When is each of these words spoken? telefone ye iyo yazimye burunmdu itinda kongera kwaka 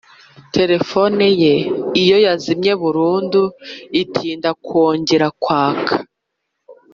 telefone 0.55 1.25
ye 1.43 1.55
iyo 2.01 2.17
yazimye 2.25 2.71
burunmdu 2.81 3.43
itinda 4.01 4.49
kongera 4.65 5.27
kwaka 5.43 5.93